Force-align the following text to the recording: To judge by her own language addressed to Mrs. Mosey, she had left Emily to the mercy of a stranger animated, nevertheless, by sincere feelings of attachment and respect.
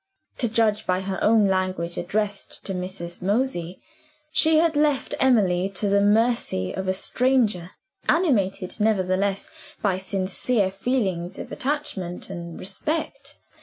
To 0.39 0.49
judge 0.49 0.87
by 0.87 1.01
her 1.01 1.23
own 1.23 1.47
language 1.47 1.95
addressed 1.95 2.65
to 2.65 2.73
Mrs. 2.73 3.21
Mosey, 3.21 3.83
she 4.31 4.57
had 4.57 4.75
left 4.75 5.13
Emily 5.19 5.69
to 5.75 5.89
the 5.89 6.01
mercy 6.01 6.73
of 6.73 6.87
a 6.87 6.91
stranger 6.93 7.69
animated, 8.09 8.79
nevertheless, 8.79 9.51
by 9.79 9.99
sincere 9.99 10.71
feelings 10.71 11.37
of 11.37 11.51
attachment 11.51 12.31
and 12.31 12.59
respect. 12.59 13.37